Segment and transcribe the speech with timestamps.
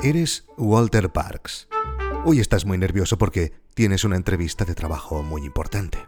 [0.00, 1.66] Eres Walter Parks.
[2.24, 5.98] Hoy estás muy nervioso porque tienes una entrevista de trabajo muy importante.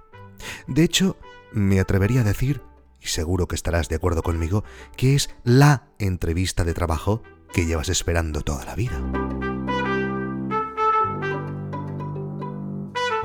[0.69, 1.17] De hecho,
[1.51, 2.63] me atrevería a decir,
[3.01, 4.63] y seguro que estarás de acuerdo conmigo,
[4.97, 9.03] que es la entrevista de trabajo que llevas esperando toda la vida.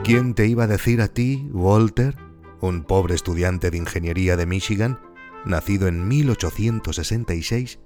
[0.04, 2.16] ¿Quién te iba a decir a ti, Walter,
[2.59, 5.00] un pobre estudiante de ingeniería de Michigan,
[5.45, 7.77] nacido en 1866,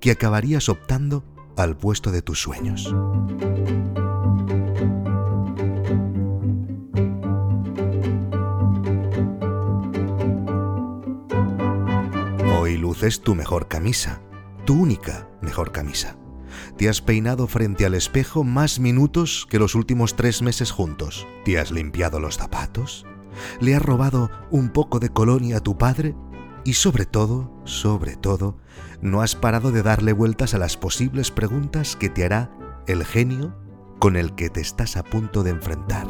[0.00, 1.24] que acabarías optando
[1.56, 2.94] al puesto de tus sueños.
[12.58, 14.20] Hoy luces tu mejor camisa,
[14.64, 16.16] tu única mejor camisa.
[16.76, 21.26] Te has peinado frente al espejo más minutos que los últimos tres meses juntos.
[21.44, 23.06] Te has limpiado los zapatos.
[23.60, 26.14] Le has robado un poco de colonia a tu padre
[26.66, 28.58] y sobre todo, sobre todo,
[29.00, 32.50] no has parado de darle vueltas a las posibles preguntas que te hará
[32.88, 33.56] el genio
[34.00, 36.08] con el que te estás a punto de enfrentar.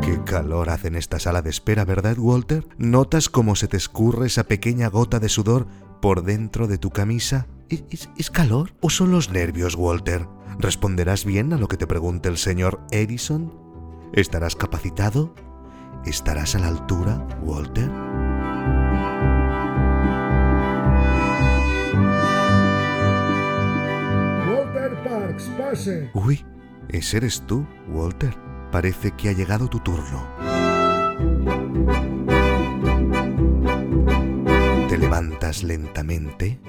[0.00, 2.64] Qué calor hace en esta sala de espera, ¿verdad, Walter?
[2.78, 5.66] ¿Notas cómo se te escurre esa pequeña gota de sudor
[6.00, 7.48] por dentro de tu camisa?
[7.68, 10.28] ¿Es, calor o son los nervios, Walter?
[10.58, 13.52] ¿Responderás bien a lo que te pregunte el señor Edison?
[14.12, 15.34] ¿Estarás capacitado?
[16.04, 17.90] ¿Estarás a la altura, Walter?
[24.48, 26.10] Walter Parks, pase.
[26.14, 26.44] Uy,
[26.88, 28.34] ese eres tú, Walter.
[28.70, 30.26] Parece que ha llegado tu turno.
[34.88, 36.60] Te levantas lentamente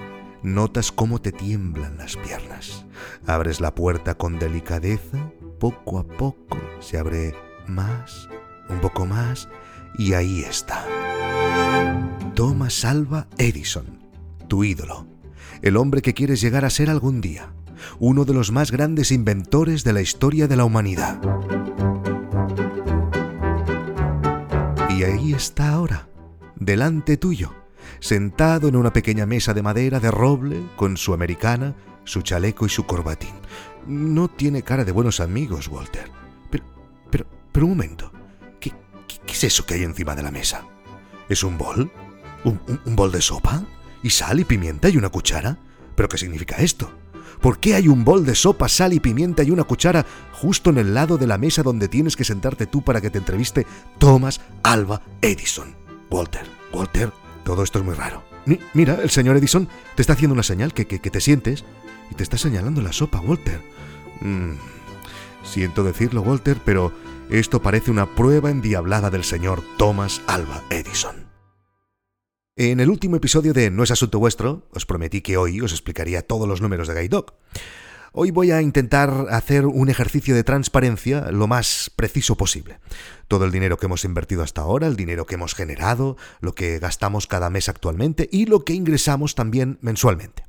[0.45, 2.85] notas cómo te tiemblan las piernas.
[3.25, 7.33] Abres la puerta con delicadeza, poco a poco se abre
[7.67, 8.29] más,
[8.69, 9.49] un poco más,
[9.97, 10.85] y ahí está.
[12.35, 13.99] Thomas Alva Edison,
[14.47, 15.07] tu ídolo,
[15.61, 17.51] el hombre que quieres llegar a ser algún día,
[17.99, 21.19] uno de los más grandes inventores de la historia de la humanidad.
[24.89, 26.07] Y ahí está ahora,
[26.55, 27.64] delante tuyo
[27.99, 32.69] sentado en una pequeña mesa de madera de roble, con su americana, su chaleco y
[32.69, 33.33] su corbatín.
[33.87, 36.09] No tiene cara de buenos amigos, Walter.
[36.49, 36.63] Pero,
[37.09, 38.11] pero, pero un momento.
[38.59, 38.71] ¿Qué,
[39.07, 40.65] qué, es eso que hay encima de la mesa?
[41.29, 41.91] ¿Es un bol?
[42.43, 43.63] ¿Un, un bol de sopa?
[44.03, 45.57] ¿Y sal y pimienta y una cuchara?
[45.95, 46.91] ¿Pero qué significa esto?
[47.41, 50.77] ¿Por qué hay un bol de sopa, sal y pimienta y una cuchara justo en
[50.77, 53.65] el lado de la mesa donde tienes que sentarte tú para que te entreviste
[53.99, 55.75] Thomas Alba Edison?
[56.09, 57.11] Walter, Walter,
[57.45, 58.23] todo esto es muy raro.
[58.73, 61.63] mira, el señor Edison te está haciendo una señal que, te sientes
[62.11, 63.61] y te está señalando la sopa, Walter.
[64.19, 64.55] Mm,
[65.43, 66.91] siento decirlo, Walter, pero
[67.29, 71.27] esto parece una prueba endiablada del señor Thomas Alba Edison.
[72.57, 76.25] En el último episodio de No es asunto vuestro, os prometí que hoy os explicaría
[76.25, 77.25] todos los números de Guide
[78.17, 82.79] Hoy voy a intentar hacer un ejercicio de transparencia lo más preciso posible.
[83.27, 86.79] Todo el dinero que hemos invertido hasta ahora, el dinero que hemos generado, lo que
[86.79, 90.43] gastamos cada mes actualmente y lo que ingresamos también mensualmente.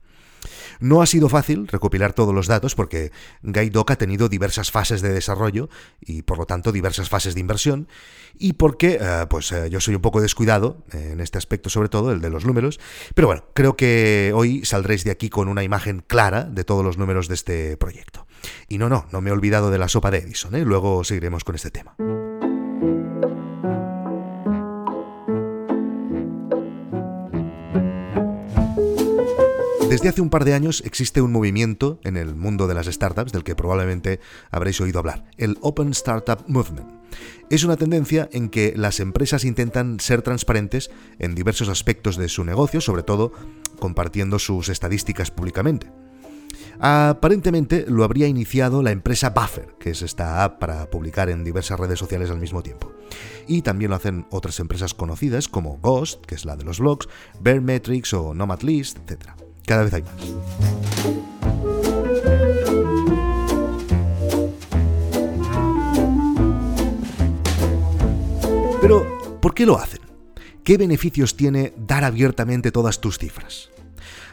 [0.80, 5.12] No ha sido fácil recopilar todos los datos porque Gaidoc ha tenido diversas fases de
[5.12, 5.69] desarrollo
[6.00, 7.88] y por lo tanto diversas fases de inversión
[8.38, 12.12] y porque eh, pues eh, yo soy un poco descuidado en este aspecto sobre todo,
[12.12, 12.78] el de los números,
[13.14, 16.98] pero bueno, creo que hoy saldréis de aquí con una imagen clara de todos los
[16.98, 18.26] números de este proyecto.
[18.69, 20.64] Y no, no, no me he olvidado de la sopa de Edison, ¿eh?
[20.64, 21.96] luego seguiremos con este tema.
[29.96, 33.32] Desde hace un par de años existe un movimiento en el mundo de las startups
[33.32, 34.20] del que probablemente
[34.50, 36.86] habréis oído hablar, el Open Startup Movement.
[37.48, 42.44] Es una tendencia en que las empresas intentan ser transparentes en diversos aspectos de su
[42.44, 43.32] negocio, sobre todo
[43.78, 45.90] compartiendo sus estadísticas públicamente.
[46.78, 51.81] Aparentemente lo habría iniciado la empresa Buffer, que es esta app para publicar en diversas
[51.81, 52.92] redes sociales al mismo tiempo.
[53.46, 57.08] Y también lo hacen otras empresas conocidas como Ghost, que es la de los blogs,
[57.40, 59.45] Bearmetrics o Nomadlist, etc.
[59.66, 60.14] Cada vez hay más.
[68.80, 70.00] Pero, ¿por qué lo hacen?
[70.62, 73.70] ¿Qué beneficios tiene dar abiertamente todas tus cifras?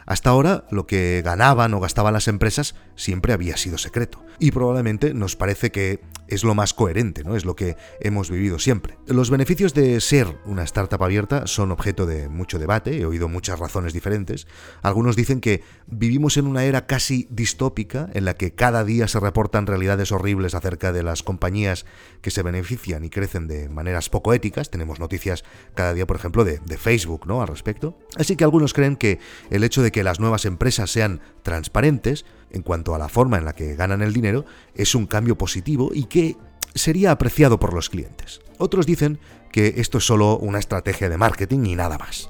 [0.06, 4.24] Hasta ahora, lo que ganaban o gastaban las empresas siempre había sido secreto.
[4.40, 7.36] Y probablemente nos parece que es lo más coherente, ¿no?
[7.36, 8.98] Es lo que hemos vivido siempre.
[9.08, 13.60] Los beneficios de ser una startup abierta son objeto de mucho debate, he oído muchas
[13.60, 14.48] razones diferentes.
[14.81, 19.19] Algunos dicen que vivimos en una era casi distópica en la que cada día se
[19.19, 21.86] reportan realidades horribles acerca de las compañías
[22.22, 24.69] que se benefician y crecen de maneras poco éticas.
[24.69, 25.44] Tenemos noticias
[25.76, 27.42] cada día, por ejemplo, de, de Facebook, ¿no?
[27.42, 27.98] Al respecto.
[28.16, 29.19] Así que algunos creen que
[29.50, 33.45] el hecho de que las nuevas empresas sean transparentes en cuanto a la forma en
[33.45, 34.45] la que ganan el dinero
[34.75, 36.38] es un cambio positivo y que
[36.75, 38.42] sería apreciado por los clientes.
[38.57, 39.19] Otros dicen
[39.51, 42.30] que esto es solo una estrategia de marketing y nada más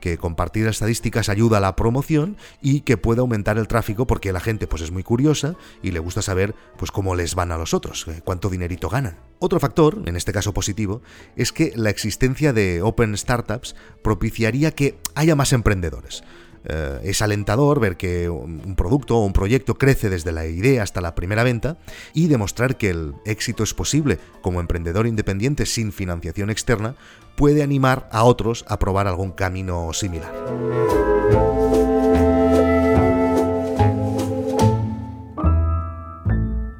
[0.00, 4.40] que compartir estadísticas ayuda a la promoción y que puede aumentar el tráfico porque la
[4.40, 7.74] gente pues es muy curiosa y le gusta saber pues cómo les van a los
[7.74, 9.18] otros, eh, cuánto dinerito ganan.
[9.38, 11.02] Otro factor, en este caso positivo,
[11.36, 16.24] es que la existencia de Open Startups propiciaría que haya más emprendedores.
[16.64, 21.00] Eh, es alentador ver que un producto o un proyecto crece desde la idea hasta
[21.00, 21.78] la primera venta
[22.12, 26.96] y demostrar que el éxito es posible como emprendedor independiente sin financiación externa
[27.36, 30.32] puede animar a otros a probar algún camino similar.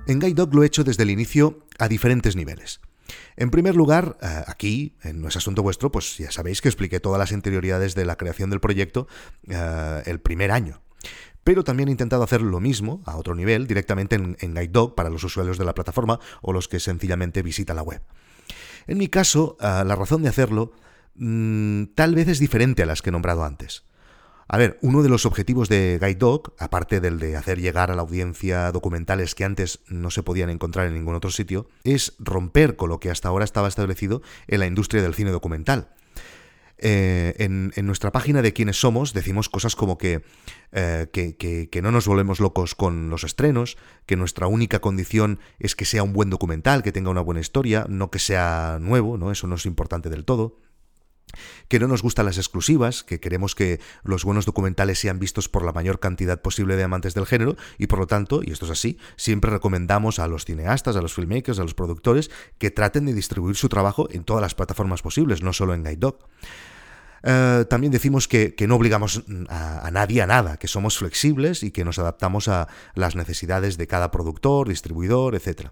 [0.07, 2.81] En Guide Dog lo he hecho desde el inicio a diferentes niveles.
[3.37, 7.01] En primer lugar, eh, aquí, en No es Asunto Vuestro, pues ya sabéis que expliqué
[7.01, 9.09] todas las interioridades de la creación del proyecto
[9.49, 10.81] eh, el primer año.
[11.43, 15.09] Pero también he intentado hacer lo mismo, a otro nivel, directamente en, en GuideDog para
[15.09, 18.03] los usuarios de la plataforma o los que sencillamente visitan la web.
[18.87, 20.73] En mi caso, eh, la razón de hacerlo
[21.15, 23.85] mm, tal vez es diferente a las que he nombrado antes.
[24.53, 27.95] A ver, uno de los objetivos de Guide Dog, aparte del de hacer llegar a
[27.95, 32.75] la audiencia documentales que antes no se podían encontrar en ningún otro sitio, es romper
[32.75, 35.91] con lo que hasta ahora estaba establecido en la industria del cine documental.
[36.79, 40.25] Eh, en, nuestra página de quiénes somos decimos cosas como que,
[40.73, 45.77] eh, que, que, no nos volvemos locos con los estrenos, que nuestra única condición es
[45.77, 49.31] que sea un buen documental, que tenga una buena historia, no que sea nuevo, ¿no?
[49.31, 50.59] Eso no es importante del todo
[51.69, 55.65] que no nos gustan las exclusivas, que queremos que los buenos documentales sean vistos por
[55.65, 58.73] la mayor cantidad posible de amantes del género y por lo tanto, y esto es
[58.73, 63.15] así, siempre recomendamos a los cineastas, a los filmmakers, a los productores que traten de
[63.15, 66.19] distribuir su trabajo en todas las plataformas posibles, no solo en Guide Dog.
[67.23, 71.71] Eh, también decimos que, no obligamos a, a, nadie a nada, que somos flexibles y
[71.71, 75.71] que nos adaptamos a las necesidades de cada productor, distribuidor, etc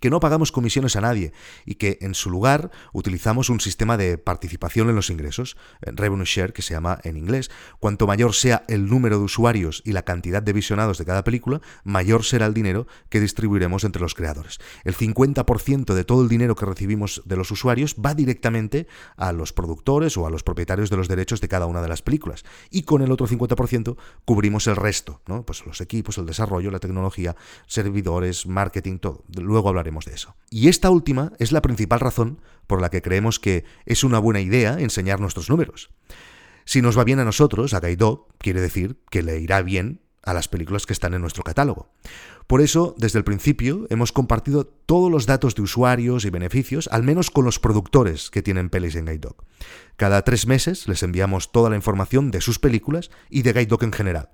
[0.00, 1.32] que no pagamos comisiones a nadie
[1.64, 6.52] y que en su lugar utilizamos un sistema de participación en los ingresos, revenue share
[6.52, 7.50] que se llama en inglés.
[7.80, 11.60] Cuanto mayor sea el número de usuarios y la cantidad de visionados de cada película,
[11.84, 14.58] mayor será el dinero que distribuiremos entre los creadores.
[14.84, 18.86] El 50% de todo el dinero que recibimos de los usuarios va directamente
[19.16, 22.02] a los productores o a los propietarios de los derechos de cada una de las
[22.02, 25.44] películas y con el otro 50% cubrimos el resto, ¿no?
[25.44, 27.36] Pues los equipos, el desarrollo, la tecnología,
[27.66, 29.24] servidores, marketing, todo.
[29.36, 30.36] Luego de eso.
[30.50, 34.40] Y esta última es la principal razón por la que creemos que es una buena
[34.40, 35.90] idea enseñar nuestros números.
[36.64, 40.34] Si nos va bien a nosotros, a Gaidó, quiere decir que le irá bien a
[40.34, 41.88] las películas que están en nuestro catálogo.
[42.46, 47.02] Por eso, desde el principio, hemos compartido todos los datos de usuarios y beneficios, al
[47.02, 49.44] menos con los productores que tienen pelis en Guide Dog.
[49.96, 53.84] Cada tres meses les enviamos toda la información de sus películas y de Guide Dog
[53.84, 54.30] en general.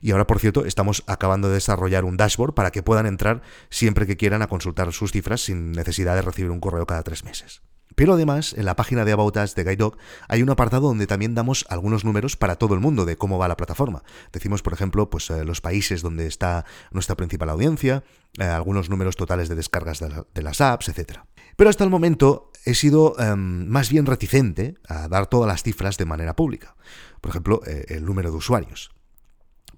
[0.00, 4.06] Y ahora, por cierto, estamos acabando de desarrollar un dashboard para que puedan entrar siempre
[4.06, 7.62] que quieran a consultar sus cifras sin necesidad de recibir un correo cada tres meses.
[7.96, 9.96] Pero además, en la página de About Us de Guide Dog
[10.28, 13.48] hay un apartado donde también damos algunos números para todo el mundo de cómo va
[13.48, 14.04] la plataforma.
[14.32, 18.04] Decimos, por ejemplo, pues eh, los países donde está nuestra principal audiencia,
[18.38, 21.20] eh, algunos números totales de descargas de, las apps, etc.
[21.56, 25.96] Pero hasta el momento he sido em, más bien reticente a dar todas las cifras
[25.96, 26.76] de manera pública.
[27.22, 28.95] Por ejemplo, eh, el número de usuarios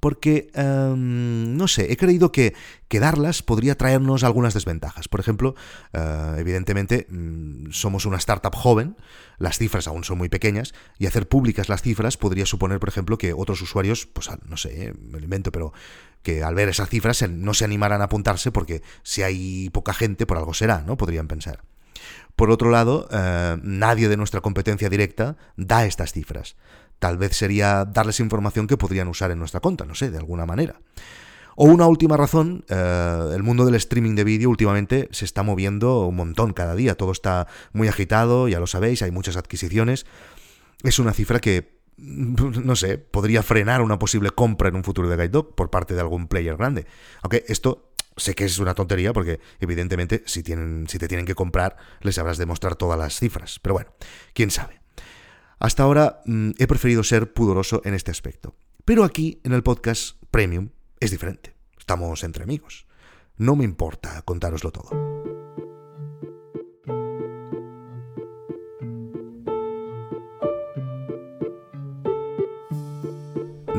[0.00, 2.55] porque, em, no sé, he creído que,
[2.90, 5.09] darlas podría traernos algunas desventajas.
[5.09, 5.55] Por ejemplo,
[5.93, 8.97] eh, evidentemente mm, somos una startup joven,
[9.38, 13.19] las cifras aún son muy pequeñas, y hacer públicas las cifras podría suponer, por ejemplo,
[13.19, 15.73] que otros usuarios, pues no sé, eh, me lo invento, pero
[16.23, 20.26] que al ver esas cifras no se animaran a apuntarse porque si hay poca gente,
[20.26, 20.97] por algo será, ¿no?
[20.97, 21.62] Podrían pensar.
[22.37, 26.57] Por otro lado, eh, nadie de nuestra competencia directa da estas cifras.
[26.99, 30.47] Tal vez sería darles información que podrían usar en nuestra cuenta, no sé, de alguna
[30.47, 30.81] manera.
[31.61, 36.07] O una última razón, eh, el mundo del streaming de vídeo últimamente se está moviendo
[36.07, 40.07] un montón cada día, todo está muy agitado, ya lo sabéis, hay muchas adquisiciones.
[40.85, 45.17] Es una cifra que, no sé, podría frenar una posible compra en un futuro de
[45.17, 46.87] Guide Dog por parte de algún player grande.
[47.23, 51.35] Aunque esto sé que es una tontería porque evidentemente si, tienen, si te tienen que
[51.35, 53.59] comprar les habrás de mostrar todas las cifras.
[53.61, 53.90] Pero bueno,
[54.33, 54.78] quién sabe.
[55.59, 58.55] Hasta ahora mm, he preferido ser pudoroso en este aspecto.
[58.85, 61.55] Pero aquí, en el podcast Premium, es diferente.
[61.79, 62.87] Estamos entre amigos.
[63.37, 64.91] No me importa contároslo todo.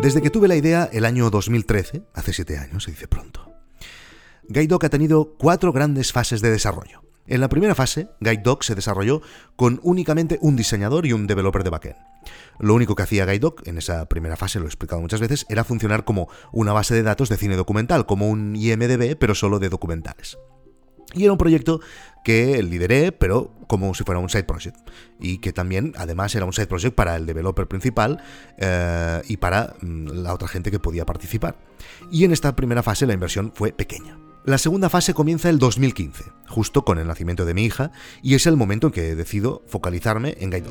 [0.02, 3.52] Desde que tuve la idea el año 2013, hace siete años, se dice pronto,
[4.48, 7.09] GuideDoc ha tenido cuatro grandes fases de desarrollo.
[7.30, 9.22] En la primera fase, GuideDoc se desarrolló
[9.56, 11.96] con únicamente un diseñador y un developer de backend.
[12.58, 15.64] Lo único que hacía GuideDoc en esa primera fase, lo he explicado muchas veces, era
[15.64, 19.70] funcionar como una base de datos de cine documental, como un IMDB, pero solo de
[19.70, 20.40] documentales.
[21.14, 21.82] Y era un proyecto
[22.24, 24.78] que lideré, pero como si fuera un side project.
[25.20, 28.24] Y que también, además, era un side project para el developer principal
[28.58, 31.60] eh, y para mm, la otra gente que podía participar.
[32.12, 34.18] Y en esta primera fase la inversión fue pequeña.
[34.50, 37.92] La segunda fase comienza el 2015, justo con el nacimiento de mi hija,
[38.24, 40.70] y es el momento en que decido focalizarme en Guide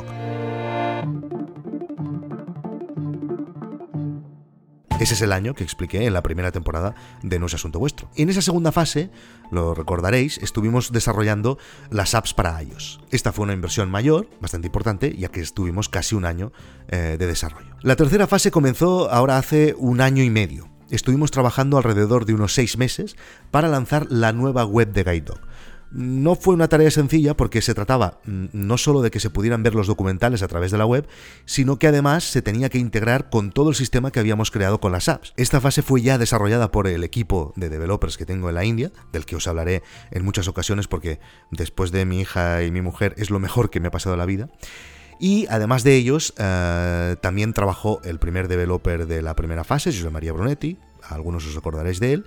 [4.98, 8.10] Ese es el año que expliqué en la primera temporada de No es Asunto Vuestro.
[8.16, 9.12] En esa segunda fase,
[9.52, 11.56] lo recordaréis, estuvimos desarrollando
[11.88, 12.98] las apps para iOS.
[13.12, 16.50] Esta fue una inversión mayor, bastante importante, ya que estuvimos casi un año
[16.88, 17.76] eh, de desarrollo.
[17.82, 20.77] La tercera fase comenzó ahora hace un año y medio.
[20.90, 23.16] Estuvimos trabajando alrededor de unos seis meses
[23.50, 25.34] para lanzar la nueva web de Guide
[25.90, 29.62] no fue una tarea sencilla porque se trataba mm, no solo de que se pudieran
[29.62, 31.06] ver los documentales a través de la web,
[31.44, 34.92] sino que además se tenía que integrar con todo el sistema que habíamos creado con
[34.92, 35.32] las apps.
[35.36, 38.92] Esta fase fue ya desarrollada por el equipo de developers que tengo en la India,
[39.12, 43.14] del que os hablaré en muchas ocasiones porque después de mi hija y mi mujer
[43.16, 44.50] es lo mejor que me ha pasado en la vida.
[45.18, 50.10] Y además de ellos, eh, también trabajó el primer developer de la primera fase, José
[50.10, 52.24] María Brunetti, algunos os acordaréis de él,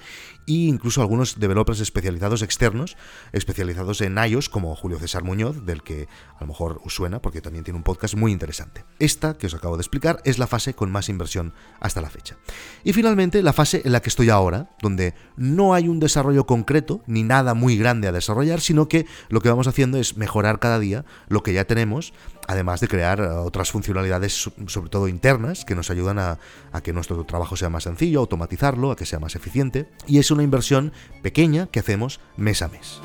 [0.47, 2.97] e incluso algunos developers especializados externos,
[3.31, 6.07] especializados en iOS, como Julio César Muñoz, del que
[6.37, 8.85] a lo mejor os suena porque también tiene un podcast muy interesante.
[8.99, 12.37] Esta, que os acabo de explicar, es la fase con más inversión hasta la fecha.
[12.83, 17.03] Y finalmente, la fase en la que estoy ahora, donde no hay un desarrollo concreto,
[17.07, 20.79] ni nada muy grande a desarrollar, sino que lo que vamos haciendo es mejorar cada
[20.79, 22.13] día lo que ya tenemos,
[22.47, 26.39] además de crear otras funcionalidades, sobre todo internas, que nos ayudan a,
[26.83, 29.89] que nuestro trabajo sea más sencillo, automatizarlo, a que sea más eficiente.
[30.07, 33.01] Y una inversión pequeña que hacemos mes a mes.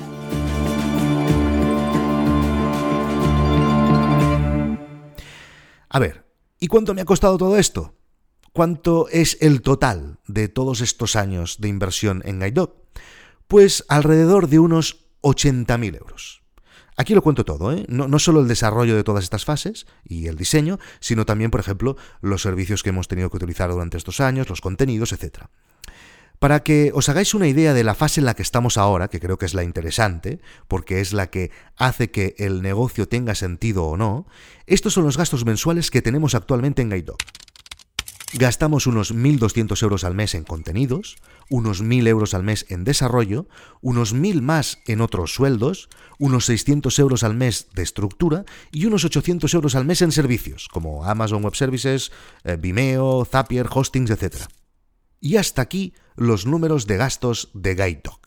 [5.89, 6.27] A ver,
[6.61, 7.95] ¿y cuánto me ha costado todo esto?
[8.53, 12.75] ¿Cuánto es el total de todos estos años de inversión en GuideDog?
[13.49, 16.43] Pues alrededor de unos 80.000 euros.
[16.97, 17.85] Aquí lo cuento todo, ¿eh?
[17.89, 21.61] no, no, solo el desarrollo de todas estas fases y el diseño, sino también, por
[21.61, 25.45] ejemplo, los servicios que hemos tenido que utilizar durante estos años, los contenidos, etc.
[26.39, 29.21] Para que os hagáis una idea de la fase en la que estamos ahora, que
[29.21, 33.85] creo que es la interesante, porque es la que hace que el negocio tenga sentido
[33.85, 34.27] o no,
[34.67, 37.19] estos son los gastos mensuales que tenemos actualmente en GuideDog.
[38.35, 41.17] Gastamos unos 1.200 euros al mes en contenidos,
[41.49, 43.47] unos 1.000 euros al mes en desarrollo,
[43.81, 45.89] unos 1.000 más en otros sueldos,
[46.19, 50.69] unos 600 euros al mes de estructura y unos 800 euros al mes en servicios,
[50.71, 52.11] como Amazon Web Services,
[52.45, 54.35] eh, Vimeo, Zapier, hostings, etc.
[55.21, 58.21] Y hasta aquí los números de gastos de GuideDog.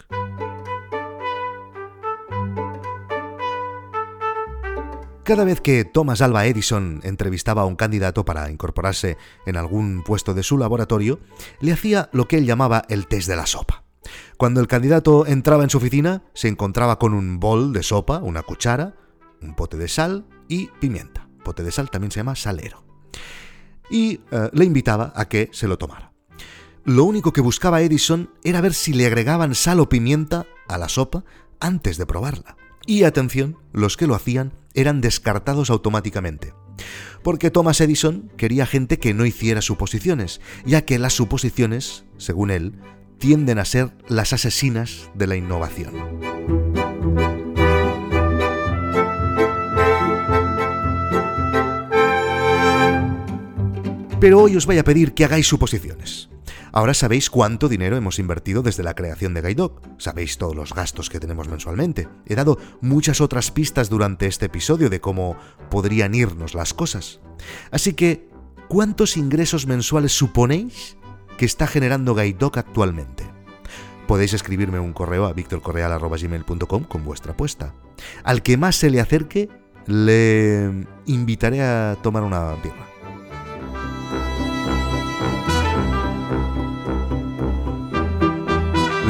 [5.23, 9.15] Cada vez que Thomas Alva Edison entrevistaba a un candidato para incorporarse
[9.45, 11.19] en algún puesto de su laboratorio,
[11.59, 13.83] le hacía lo que él llamaba el test de la sopa.
[14.37, 18.41] Cuando el candidato entraba en su oficina, se encontraba con un bol de sopa, una
[18.41, 18.95] cuchara,
[19.41, 21.27] un pote de sal y pimienta.
[21.43, 22.83] Pote de sal también se llama salero.
[23.91, 26.08] Y eh, le invitaba a que se lo tomara.
[26.89, 30.89] Lo único que buscaba Edison era ver si le agregaban sal o pimienta a la
[30.89, 31.23] sopa
[31.59, 32.57] antes de probarla.
[32.87, 36.55] Y atención, los que lo hacían eran descartados automáticamente.
[37.21, 42.79] Porque Thomas Edison quería gente que no hiciera suposiciones, ya que las suposiciones, según él,
[43.19, 45.93] tienden a ser las asesinas de la innovación.
[54.19, 56.29] Pero hoy os voy a pedir que hagáis suposiciones.
[56.71, 59.81] Ahora sabéis cuánto dinero hemos invertido desde la creación de GuideDog.
[59.97, 62.07] Sabéis todos los gastos que tenemos mensualmente.
[62.25, 65.37] He dado muchas otras pistas durante este episodio de cómo
[65.69, 67.19] podrían irnos las cosas.
[67.71, 68.29] Así que,
[68.67, 70.97] ¿cuántos ingresos mensuales suponéis
[71.37, 73.23] que está generando GuideDog actualmente?
[74.07, 77.75] Podéis escribirme un correo a victorcorreal.gmail.com con vuestra apuesta.
[78.23, 79.49] Al que más se le acerque,
[79.85, 82.88] le invitaré a tomar una birra.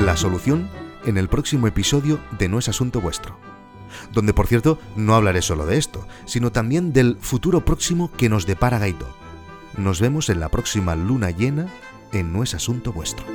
[0.06, 0.70] La solución
[1.04, 3.38] en el próximo episodio de No es Asunto Vuestro,
[4.14, 8.46] donde por cierto no hablaré solo de esto, sino también del futuro próximo que nos
[8.46, 9.14] depara Gaito.
[9.78, 11.68] Nos vemos en la próxima luna llena
[12.14, 13.26] en No es Asunto Vuestro.